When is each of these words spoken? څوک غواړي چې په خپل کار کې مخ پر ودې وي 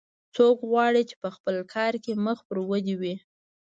څوک 0.35 0.57
غواړي 0.69 1.01
چې 1.09 1.15
په 1.23 1.29
خپل 1.35 1.55
کار 1.73 1.93
کې 2.03 2.21
مخ 2.25 2.37
پر 2.47 2.57
ودې 2.69 2.95
وي 3.01 3.15